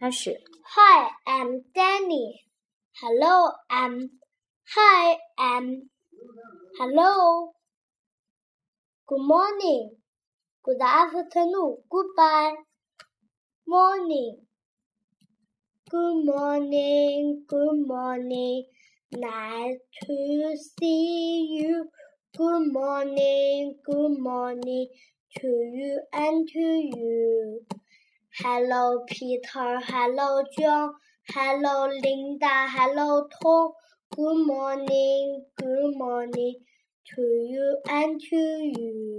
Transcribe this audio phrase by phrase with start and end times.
[0.00, 0.40] 开始。
[0.64, 2.40] Hi, I'm Danny.
[3.02, 4.08] Hello, I'm.
[4.74, 5.90] Hi, I'm.
[6.78, 7.52] Hello.
[9.06, 9.90] Good morning.
[10.64, 11.76] Good afternoon.
[11.90, 12.54] Goodbye.
[13.66, 14.38] Morning.
[15.90, 17.44] Good morning.
[17.46, 18.64] Good morning.
[19.12, 21.90] Nice to see you.
[22.34, 23.74] Good morning.
[23.84, 24.88] Good morning
[25.36, 26.58] to you and to
[26.96, 27.66] you.
[28.38, 29.80] Hello, Peter.
[29.82, 30.92] Hello, John.
[31.34, 32.66] Hello, Linda.
[32.68, 33.72] Hello, Tom.
[34.14, 35.44] Good morning.
[35.58, 36.54] Good morning
[37.14, 39.09] to you and to you.